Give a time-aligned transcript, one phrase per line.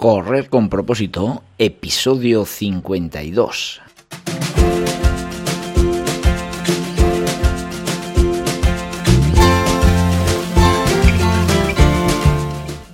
[0.00, 3.87] Correr con propósito, episodio 52.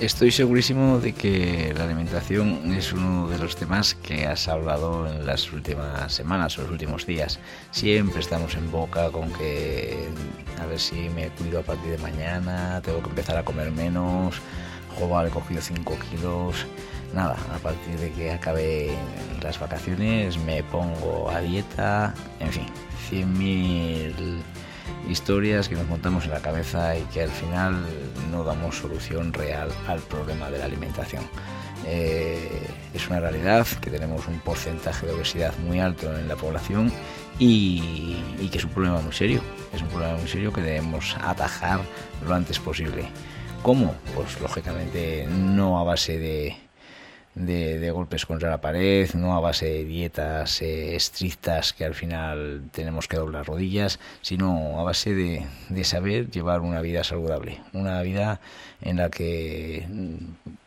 [0.00, 5.26] Estoy segurísimo de que la alimentación es uno de los temas que has hablado en
[5.26, 7.40] las últimas semanas o los últimos días.
[7.72, 10.08] Siempre estamos en boca con que
[10.60, 14.36] a ver si me cuido a partir de mañana, tengo que empezar a comer menos,
[14.96, 16.64] joder, he cogido 5 kilos.
[17.12, 18.90] Nada, a partir de que acabe
[19.42, 22.66] las vacaciones me pongo a dieta, en fin,
[23.10, 24.42] 100.000
[25.08, 27.74] historias que nos montamos en la cabeza y que al final
[28.30, 31.24] no damos solución real al problema de la alimentación.
[31.86, 36.92] Eh, es una realidad que tenemos un porcentaje de obesidad muy alto en la población
[37.38, 39.40] y, y, que es un problema muy serio.
[39.72, 41.80] Es un problema muy serio que debemos atajar
[42.26, 43.08] lo antes posible.
[43.62, 43.94] ¿Cómo?
[44.14, 46.56] Pues lógicamente no a base de,
[47.38, 52.62] de, golpes contra la pared, no a base de dietas eh, estrictas que al final
[52.72, 58.02] tenemos que doblar rodillas, sino a base de, de, saber llevar una vida saludable, una
[58.02, 58.40] vida
[58.80, 59.86] en la que,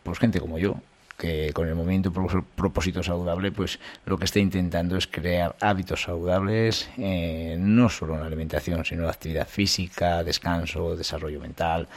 [0.03, 0.78] pues gente como yo,
[1.22, 6.89] que con el movimiento propósito saludable, pues lo que está intentando es crear hábitos saludables,
[6.97, 11.88] eh, no solo en la alimentación, sino en la actividad física, descanso, desarrollo mental,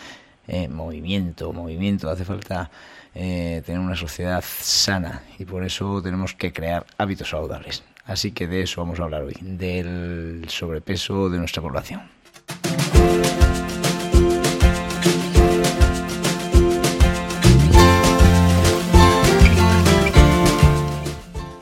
[0.47, 2.71] eh, movimiento, movimiento, hace falta
[3.15, 7.83] eh, tener una sociedad sana y por eso tenemos que crear hábitos saludables.
[8.05, 12.03] Así que de eso vamos a hablar hoy, del sobrepeso de nuestra población.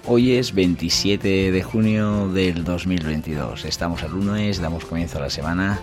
[0.04, 3.64] Hoy es 27 de junio del 2022.
[3.64, 5.80] Estamos al lunes, damos comienzo a la semana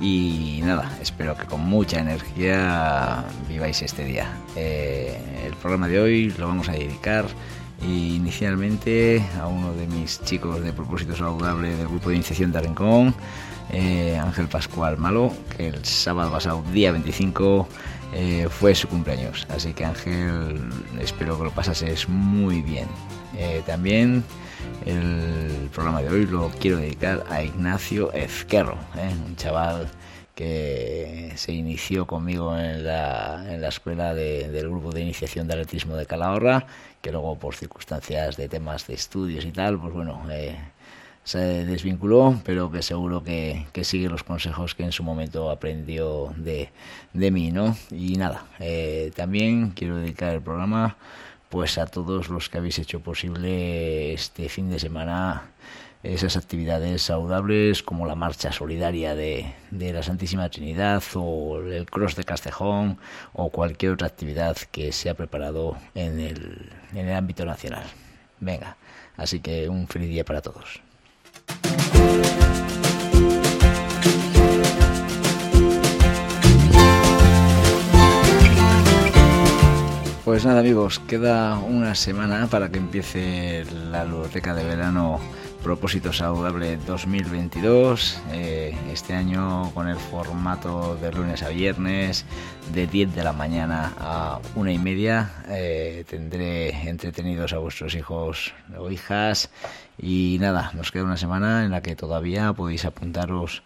[0.00, 4.32] y nada, espero que con mucha energía viváis este día.
[4.56, 7.26] Eh, el programa de hoy lo vamos a dedicar
[7.82, 13.14] inicialmente a uno de mis chicos de propósito saludable del grupo de iniciación de Rincón,
[13.72, 17.68] eh, Ángel Pascual Malo, que el sábado pasado, día 25,
[18.14, 19.46] eh, fue su cumpleaños.
[19.50, 20.60] Así que Ángel,
[21.00, 22.88] espero que lo pasases muy bien.
[23.66, 24.24] también
[24.86, 29.14] el programa de hoy lo quiero dedicar a Ignacio Ezquerro, ¿eh?
[29.26, 29.88] un chaval
[30.34, 36.66] que se inició conmigo en la, escuela del grupo de iniciación de atletismo de Calahorra,
[37.02, 40.56] que luego por circunstancias de temas de estudios y tal, pues bueno, eh,
[41.30, 46.70] se desvinculó, pero que seguro que, sigue los consejos que en su momento aprendió de,
[47.12, 47.76] de mí, ¿no?
[47.92, 50.96] Y nada, eh, también quiero dedicar el programa
[51.48, 55.52] pues a todos los que habéis hecho posible este fin de semana
[56.02, 62.16] esas actividades saludables como la marcha solidaria de, de, la Santísima Trinidad o el Cross
[62.16, 62.98] de Castejón
[63.34, 67.84] o cualquier otra actividad que se ha preparado en el, en el ámbito nacional.
[68.40, 68.76] Venga,
[69.16, 70.89] así que un feliz día para todos.
[80.40, 85.18] Pues nada amigos, queda una semana para que empiece la ludoteca de verano
[85.62, 88.20] Propósito Saludable 2022.
[88.32, 92.24] Eh, este año con el formato de lunes a viernes,
[92.72, 95.44] de 10 de la mañana a una y media.
[95.48, 99.50] Eh, tendré entretenidos a vuestros hijos o hijas.
[99.98, 103.62] Y nada, nos queda una semana en la que todavía podéis apuntaros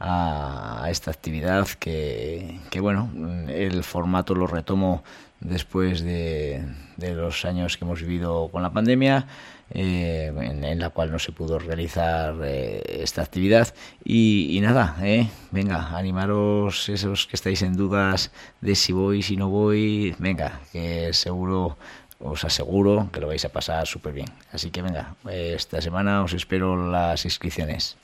[0.00, 3.10] a esta actividad que, que bueno,
[3.48, 5.02] el formato lo retomo
[5.44, 6.64] después de,
[6.98, 9.26] los años que hemos vivido con la pandemia,
[9.70, 13.74] eh, en, la cual no se pudo realizar eh, esta actividad.
[14.04, 19.48] Y, nada, eh, venga, animaros esos que estáis en dudas de si voy, si no
[19.48, 21.76] voy, venga, que seguro
[22.18, 24.28] os aseguro que lo vais a pasar súper bien.
[24.50, 27.98] Así que venga, esta semana os espero las inscripciones.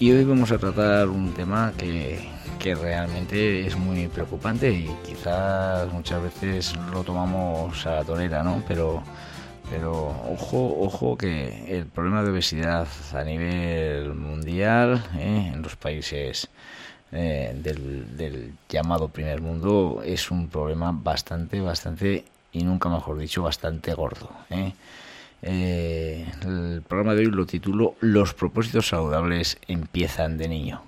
[0.00, 2.26] Y hoy vamos a tratar un tema que,
[2.58, 8.62] que realmente es muy preocupante y quizás muchas veces lo tomamos a la torera, ¿no?
[8.66, 9.02] Pero,
[9.70, 15.52] Pero ojo, ojo que el problema de obesidad a nivel mundial, ¿eh?
[15.52, 16.48] en los países
[17.12, 23.42] eh, del, del, llamado primer mundo, es un problema bastante, bastante, y nunca mejor dicho,
[23.42, 24.30] bastante gordo.
[24.48, 24.72] ¿eh?
[25.42, 30.82] El programa de hoy lo titulo Los propósitos saludables empiezan de niño.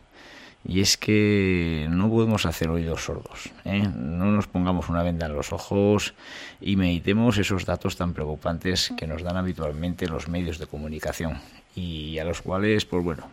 [0.64, 3.50] Y es que no podemos hacer oídos sordos.
[3.64, 3.88] ¿eh?
[3.96, 6.14] No nos pongamos una venda en los ojos
[6.60, 11.40] y meditemos esos datos tan preocupantes que nos dan habitualmente los medios de comunicación
[11.74, 13.28] y a los cuales, pues bueno,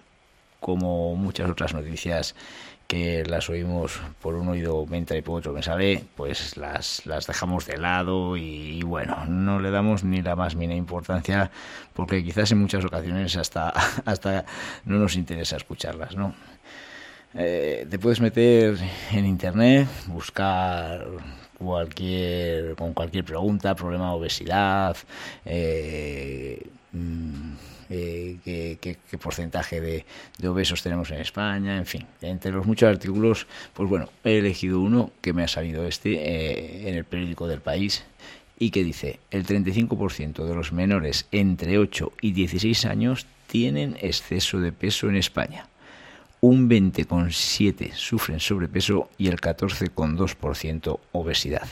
[0.60, 2.36] como muchas otras noticias
[2.90, 7.06] que las oímos por un oído me entra y por otro me sale, pues las,
[7.06, 11.52] las dejamos de lado y, bueno, no le damos ni la más mínima importancia
[11.94, 13.70] porque quizás en muchas ocasiones hasta,
[14.06, 14.44] hasta
[14.86, 16.34] no nos interesa escucharlas, ¿no?
[17.36, 18.76] Eh, te puedes meter
[19.12, 21.06] en internet, buscar
[21.60, 24.98] cualquier con cualquier pregunta, problema de obesidad,
[25.46, 26.60] eh,
[26.92, 27.54] mm,
[27.90, 30.06] eh, qué, porcentaje de,
[30.48, 35.12] obesos tenemos en España, en fin, entre los muchos artículos, pues bueno, he elegido uno
[35.22, 38.04] que me ha salido este en el periódico del país
[38.58, 44.60] y que dice el 35% de los menores entre 8 y 16 años tienen exceso
[44.60, 45.70] de peso en España
[46.42, 51.68] un 20,7% sufren sobrepeso y el 14,2% obesidad.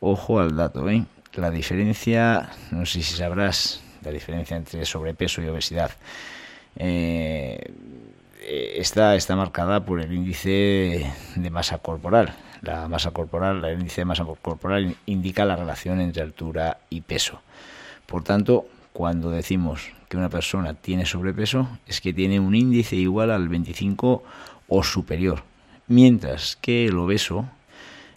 [0.00, 1.04] Ojo al dato, ¿eh?
[1.34, 5.90] La diferencia, no sé si sabrás, la diferencia entre sobrepeso y obesidad.
[6.76, 7.72] Eh,
[8.76, 12.34] está, está marcada por el índice de masa corporal.
[12.62, 17.40] La masa corporal, el índice de masa corporal indica la relación entre altura y peso.
[18.06, 23.30] Por tanto, cuando decimos que una persona tiene sobrepeso es que tiene un índice igual
[23.30, 24.24] al 25
[24.68, 25.44] o superior,
[25.86, 27.48] mientras que el obeso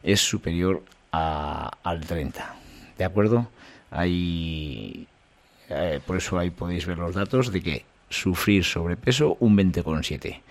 [0.01, 2.55] es superior al 30.
[2.97, 3.47] ¿De acuerdo?
[3.91, 5.07] Ahí,
[5.69, 10.41] eh, por eso ahí podéis ver los datos de que sufrir sobrepeso un 20,7,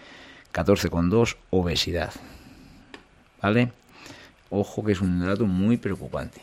[0.53, 2.13] 14,2 obesidad.
[3.41, 3.73] ¿Vale?
[4.51, 6.41] Ojo que es un dato muy preocupante.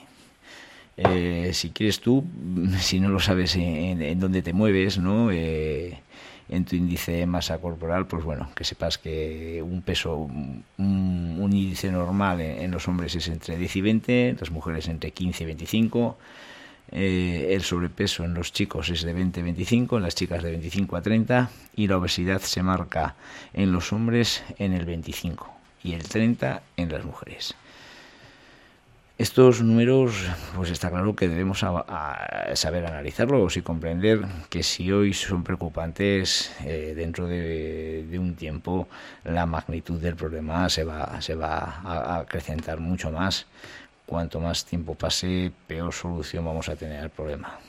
[0.97, 2.25] Eh, si quieres tú,
[2.79, 5.31] si no lo sabes en, dónde te mueves, ¿no?
[5.31, 5.99] Eh,
[6.49, 11.91] en tu índice de masa corporal, pues bueno, que sepas que un peso, un, índice
[11.91, 15.45] normal en, los hombres es entre 10 y 20, en las mujeres entre 15 y
[15.45, 16.17] 25.
[16.91, 20.51] Eh, el sobrepeso en los chicos es de 20 a 25, en las chicas de
[20.51, 23.15] 25 a 30 y la obesidad se marca
[23.53, 25.53] en los hombres en el 25
[25.83, 27.55] y el 30 en las mujeres.
[29.19, 35.43] Estos números, pues está claro que debemos saber analizarlos y comprender que si hoy son
[35.43, 38.87] preocupantes, eh, dentro de, un tiempo
[39.25, 43.45] la magnitud del problema se va, se va a acrecentar mucho más.
[44.09, 47.59] Cuanto más tiempo pase, peor solución vamos a tener al problema.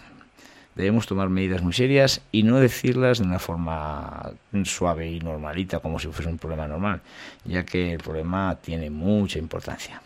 [0.74, 4.32] Debemos tomar medidas muy serias y no decirlas de una forma
[4.64, 7.02] suave y normalita, como si fuese un problema normal,
[7.44, 10.00] ya que el problema tiene mucha importancia.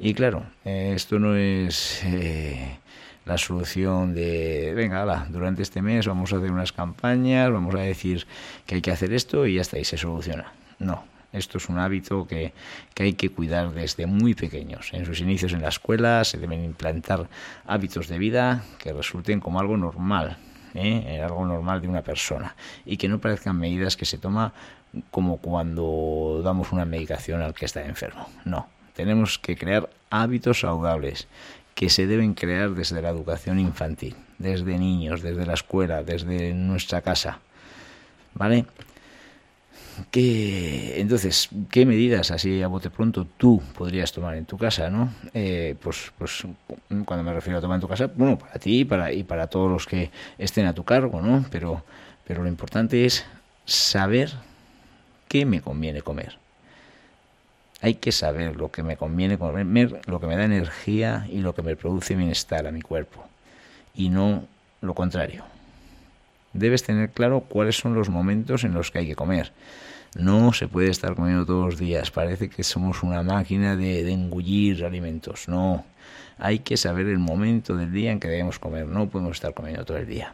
[0.00, 2.78] Y claro, eh, esto no es eh,
[3.24, 8.26] la solución de, venga, durante este mes vamos a hacer unas campañas, vamos a decir
[8.66, 10.52] que hay que hacer esto y ya está, y se soluciona.
[10.80, 12.52] No, esto es un hábito que,
[12.94, 14.92] que, hay que cuidar desde muy pequeños.
[14.92, 17.28] En sus inicios en la escuela se deben implantar
[17.66, 20.38] hábitos de vida que resulten como algo normal,
[20.74, 21.20] ¿eh?
[21.22, 22.54] algo normal de una persona
[22.84, 24.52] y que no parezcan medidas que se toma
[25.10, 28.28] como cuando damos una medicación al que está enfermo.
[28.44, 31.26] No, tenemos que crear hábitos saludables
[31.74, 37.02] que se deben crear desde la educación infantil, desde niños, desde la escuela, desde nuestra
[37.02, 37.40] casa.
[38.34, 38.66] ¿Vale?
[40.10, 45.12] ¿Qué, entonces, ¿qué medidas así a bote pronto tú podrías tomar en tu casa, no?
[45.34, 46.44] Eh, pues, pues
[47.04, 49.70] cuando me refiero a tomar en tu casa, bueno, para ti para, y para todos
[49.70, 51.44] los que estén a tu cargo, ¿no?
[51.50, 51.84] Pero,
[52.26, 53.24] pero lo importante es
[53.64, 54.32] saber
[55.28, 56.38] qué me conviene comer.
[57.80, 61.54] Hay que saber lo que me conviene comer, lo que me da energía y lo
[61.54, 63.24] que me produce bienestar a mi cuerpo.
[63.94, 64.46] Y no
[64.80, 65.53] lo contrario.
[66.54, 69.52] Debes tener claro cuáles son los momentos en los que hay que comer.
[70.16, 72.10] No se puede estar comiendo todos los días.
[72.10, 75.48] Parece que somos una máquina de, engullir alimentos.
[75.48, 75.84] No.
[76.38, 78.86] Hay que saber el momento del día en que debemos comer.
[78.86, 80.32] No podemos estar comiendo todo el día.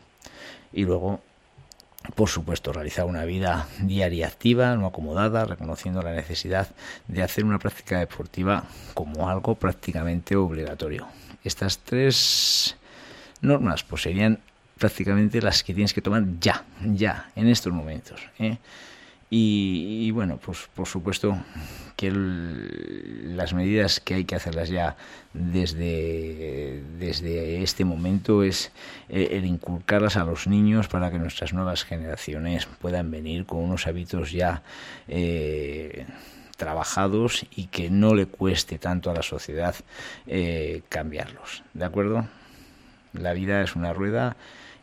[0.72, 1.20] Y luego
[2.14, 6.68] por supuesto, realizar una vida diaria activa, no acomodada, reconociendo la necesidad
[7.08, 11.06] de hacer una práctica deportiva como algo prácticamente obligatorio.
[11.44, 12.76] Estas tres
[13.42, 14.40] normas pues serían
[14.80, 18.20] prácticamente las que tienes que tomar ya, ya, en estos momentos.
[18.38, 18.56] ¿eh?
[19.32, 21.38] Y, bueno, pues por supuesto
[21.96, 24.96] que las medidas que hay que hacerlas ya
[25.34, 28.72] desde, desde este momento es
[29.08, 34.32] el inculcarlas a los niños para que nuestras nuevas generaciones puedan venir con unos hábitos
[34.32, 34.62] ya
[35.06, 36.06] eh,
[36.56, 39.76] trabajados y que no le cueste tanto a la sociedad
[40.26, 41.62] eh, cambiarlos.
[41.74, 42.26] ¿De acuerdo?
[43.12, 44.36] La vida es una rueda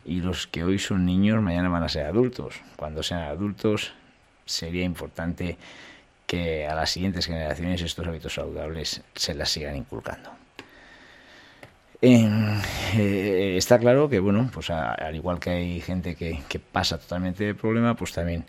[0.08, 2.62] y los que hoy son niños mañana van a ser adultos.
[2.76, 3.92] Cuando sean adultos
[4.46, 5.58] sería importante
[6.26, 10.30] que a las siguientes generaciones estos hábitos saludables se las sigan inculcando.
[12.00, 17.54] Eh, está claro que, bueno, pues al igual que hay gente que, pasa totalmente de
[17.54, 18.44] problema, pues también,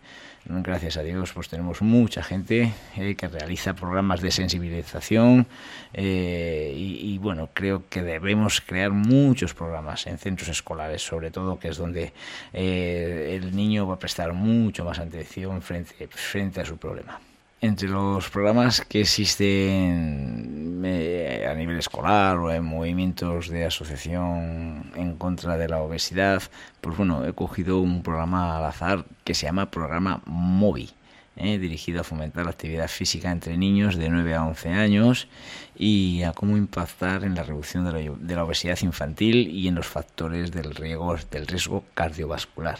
[0.46, 5.48] gracias a Dios, pues tenemos mucha gente eh, que realiza programas de sensibilización
[5.94, 11.70] eh, y, bueno, creo que debemos crear muchos programas en centros escolares, sobre todo, que
[11.70, 12.14] es donde
[12.54, 17.20] el niño va a prestar mucho más atención frente, frente a su problema.
[17.62, 25.18] Entre los programas que existen eh, a nivel escolar o en movimientos de asociación en
[25.18, 26.42] contra de la obesidad,
[26.80, 30.92] pues bueno, he cogido un programa al azar que se llama Programa MOVI.
[31.36, 35.28] Eh, dirigido a fomentar la actividad física entre niños de 9 a 11 años
[35.76, 39.76] y a cómo impactar en la reducción de la, de la obesidad infantil y en
[39.76, 42.80] los factores del riesgo, del riesgo cardiovascular.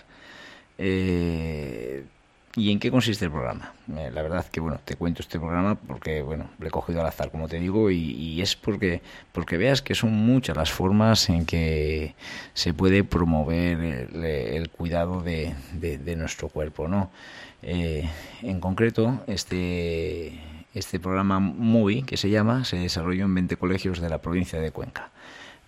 [0.78, 2.06] Eh,
[2.56, 3.74] ¿Y en qué consiste el programa?
[3.96, 7.06] Eh, la verdad que bueno, te cuento este programa porque bueno, lo he cogido al
[7.06, 9.02] azar, como te digo, y, es porque
[9.32, 12.16] porque veas que son muchas las formas en que
[12.54, 15.54] se puede promover el, cuidado de,
[16.18, 17.12] nuestro cuerpo, ¿no?
[17.62, 18.10] Eh,
[18.42, 20.40] en concreto, este
[20.74, 24.72] este programa MOVI, que se llama, se desarrolló en 20 colegios de la provincia de
[24.72, 25.12] Cuenca.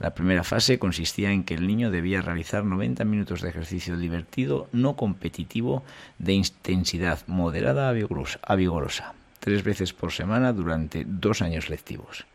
[0.01, 4.67] La primera fase consistía en que el niño debía realizar 90 minutos de ejercicio divertido,
[4.71, 5.83] no competitivo,
[6.17, 12.25] de intensidad moderada a vigorosa, tres veces por semana durante dos años lectivos.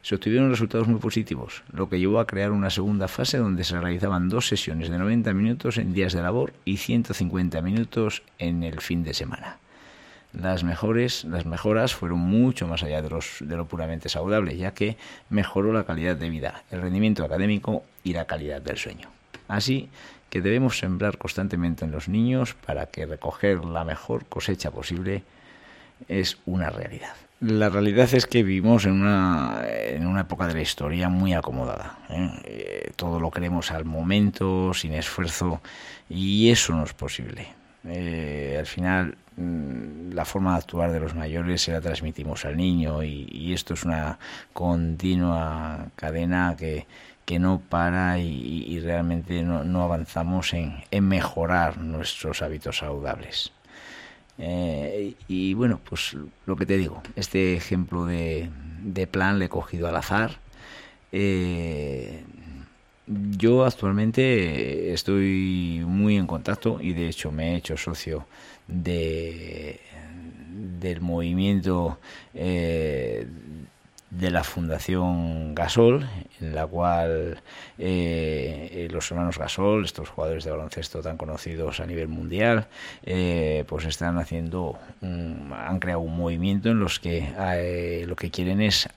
[0.00, 3.78] Se obtuvieron resultados muy positivos, lo que llevó a crear una segunda fase donde se
[3.78, 8.80] realizaban dos sesiones de 90 minutos en días de labor y 150 minutos en el
[8.80, 9.58] fin de semana
[10.34, 14.74] las mejores, las mejoras fueron mucho más allá de, los, de lo puramente saludable, ya
[14.74, 14.96] que
[15.30, 19.08] mejoró la calidad de vida, el rendimiento académico y la calidad del sueño.
[19.48, 19.90] Así
[20.30, 25.22] que debemos sembrar constantemente en los niños para que recoger la mejor cosecha posible
[26.08, 27.14] es una realidad.
[27.40, 31.98] La realidad es que vivimos en una, en una época de la historia muy acomodada.
[32.08, 32.30] ¿eh?
[32.44, 35.60] Eh, todo lo queremos al momento, sin esfuerzo,
[36.08, 37.46] y eso no es posible.
[37.86, 43.02] Eh, al final la forma de actuar de los mayores se la transmitimos al niño
[43.02, 44.18] y, esto es una
[44.52, 46.86] continua cadena que,
[47.24, 53.52] que no para y, realmente no, avanzamos en, en, mejorar nuestros hábitos saludables.
[54.38, 58.50] Eh, y bueno, pues lo que te digo, este ejemplo de,
[58.82, 60.38] de plan le he cogido al azar.
[61.12, 62.24] Eh,
[63.06, 68.26] yo actualmente estoy muy en contacto y de hecho me he hecho socio
[68.68, 69.80] de
[70.80, 71.98] del movimiento
[72.34, 73.26] eh,
[74.18, 76.06] de la Fundación Gasol,
[76.40, 77.40] en la cual
[77.78, 82.68] eh, los hermanos Gasol, estos jugadores de baloncesto tan conocidos a nivel mundial,
[83.04, 88.60] eh, pues están haciendo, han creado un movimiento en los que eh, lo que quieren
[88.60, 88.88] es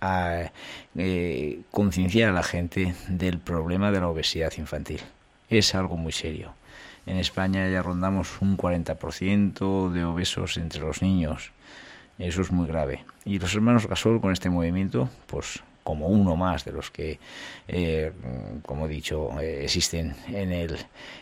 [1.71, 5.01] concienciar a la gente del problema de la obesidad infantil.
[5.49, 6.53] Es algo muy serio.
[7.07, 11.51] En España ya rondamos un 40% de obesos entre los niños
[12.19, 13.05] eso es muy grave.
[13.25, 17.19] Y los hermanos Gasol con este movimiento, pues como uno más de los que,
[17.67, 18.11] eh,
[18.63, 20.77] como he dicho, eh, existen en el,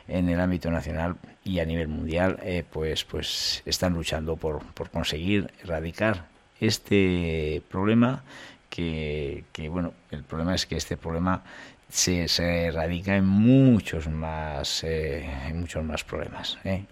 [0.07, 4.89] en el ámbito nacional y a nivel mundial, eh, pues, pues están luchando por, por
[4.89, 6.27] conseguir erradicar
[6.59, 8.23] este problema
[8.69, 11.43] que, que, bueno, el problema es que este problema
[11.89, 12.25] se,
[12.65, 16.57] erradica en muchos más, en muchos más problemas.
[16.63, 16.85] ¿eh?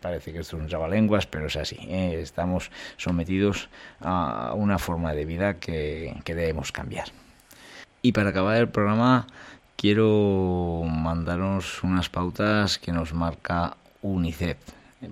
[0.00, 1.76] parece que esto es un trabalenguas, pero es así.
[1.80, 2.18] ¿eh?
[2.20, 3.68] Estamos sometidos
[4.00, 7.08] a una forma de vida que, que debemos cambiar.
[8.02, 9.26] Y para acabar el programa,
[9.76, 14.58] quiero mandaros unas pautas que nos marca UNICEF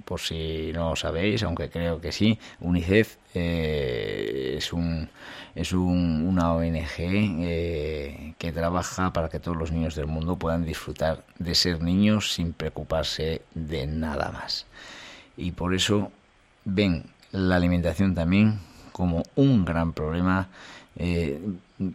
[0.04, 5.08] por si no sabéis, aunque creo que sí, UNICEF eh, es, un,
[5.54, 10.64] es un, una ONG eh, que trabaja para que todos los niños del mundo puedan
[10.64, 14.66] disfrutar de ser niños sin preocuparse de nada más.
[15.36, 16.12] Y por eso
[16.64, 18.60] ven la alimentación también
[18.92, 20.48] como un gran problema
[20.96, 21.40] eh,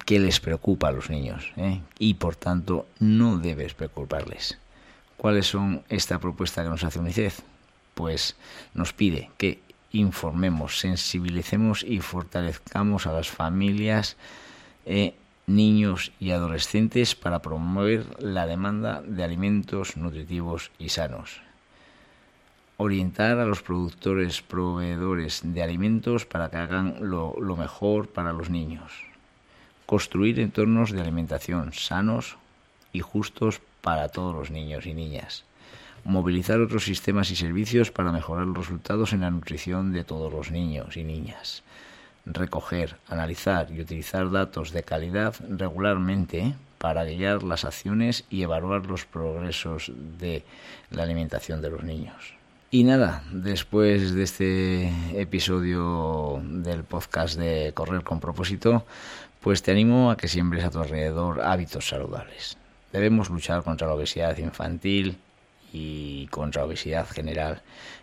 [0.05, 1.53] que les preocupa a los niños
[1.97, 4.57] y por tanto no debes preocuparles.
[5.15, 7.39] ¿Cuáles son esta propuesta que nos hace UNICEF?
[7.99, 8.37] Pues
[8.73, 9.59] nos pide que
[9.91, 14.15] informemos, sensibilicemos y fortalezcamos a las familias,
[14.85, 15.15] eh,
[15.47, 21.41] niños y adolescentes para promover la demanda de alimentos nutritivos y sanos.
[22.77, 28.49] Orientar a los productores, proveedores de alimentos para que hagan lo, lo mejor para los
[28.49, 28.93] niños.
[29.85, 32.37] Construir entornos de alimentación sanos
[32.93, 35.43] y justos para todos los niños y niñas
[36.03, 40.51] movilizar otros sistemas y servicios para mejorar los resultados en la nutrición de todos los
[40.51, 41.63] niños y niñas,
[42.25, 49.05] recoger, analizar y utilizar datos de calidad regularmente para guiar las acciones y evaluar los
[49.05, 50.43] progresos de
[50.91, 52.33] la alimentación de los niños.
[52.71, 58.85] Y nada, después de este episodio del podcast de Correr con propósito,
[59.41, 62.57] pues te animo a que siembres a tu alrededor hábitos saludables.
[62.91, 65.17] Debemos luchar contra la obesidad infantil,
[65.71, 67.61] y contra obesidad general.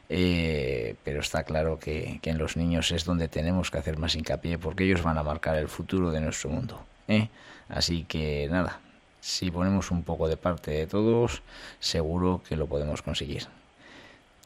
[0.09, 4.59] Eh, pero está claro que, en los niños es donde tenemos que hacer más hincapié
[4.59, 6.85] porque ellos van a marcar el futuro de nuestro mundo.
[7.09, 7.29] ¿eh?
[7.69, 8.81] Así que nada,
[9.21, 11.43] si ponemos un poco de parte de todos,
[11.81, 13.49] seguro que lo podemos conseguir.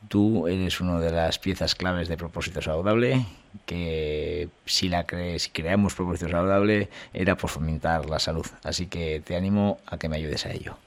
[0.09, 3.27] Tú eres una de las piezas claves de propósito saludable,
[3.67, 5.05] que si la
[5.37, 8.47] si creamos propósito saludable era por fomentar la salud.
[8.65, 10.79] Así que te animo a que me ayudes a ello.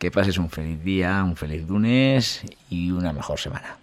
[0.00, 2.40] Que pases un feliz día, un feliz lunes
[2.70, 3.76] y una mejor semana.